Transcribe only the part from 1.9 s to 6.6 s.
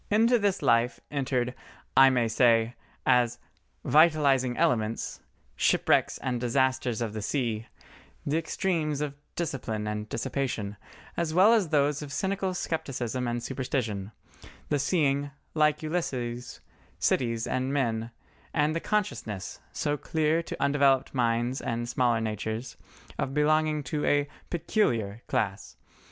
I may say, as "vitalising elements," "shipwrecks and